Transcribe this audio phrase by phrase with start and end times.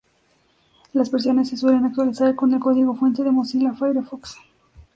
[0.93, 4.35] Las versiones se suelen actualizar con el código fuente de Mozilla Firefox.